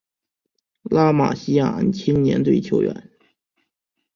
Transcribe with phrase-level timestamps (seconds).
[0.81, 3.11] 拉玛西亚青年队球员